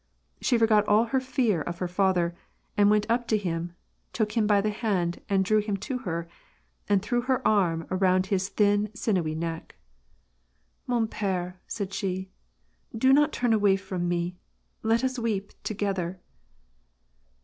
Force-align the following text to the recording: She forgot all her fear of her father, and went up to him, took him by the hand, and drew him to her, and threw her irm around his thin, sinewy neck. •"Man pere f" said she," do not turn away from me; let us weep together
She 0.41 0.57
forgot 0.57 0.87
all 0.87 1.03
her 1.03 1.19
fear 1.19 1.61
of 1.61 1.77
her 1.77 1.87
father, 1.87 2.35
and 2.75 2.89
went 2.89 3.05
up 3.07 3.27
to 3.27 3.37
him, 3.37 3.73
took 4.13 4.31
him 4.31 4.47
by 4.47 4.59
the 4.59 4.71
hand, 4.71 5.21
and 5.29 5.45
drew 5.45 5.59
him 5.59 5.77
to 5.77 5.99
her, 5.99 6.27
and 6.89 7.03
threw 7.03 7.21
her 7.21 7.37
irm 7.45 7.85
around 7.91 8.25
his 8.25 8.49
thin, 8.49 8.89
sinewy 8.95 9.35
neck. 9.35 9.75
•"Man 10.89 11.07
pere 11.07 11.49
f" 11.49 11.55
said 11.67 11.93
she," 11.93 12.31
do 12.97 13.13
not 13.13 13.31
turn 13.31 13.53
away 13.53 13.75
from 13.75 14.07
me; 14.09 14.35
let 14.81 15.03
us 15.03 15.19
weep 15.19 15.51
together 15.61 16.19